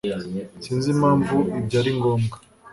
[0.63, 2.37] sinzi impamvu ibyo ari ngombwa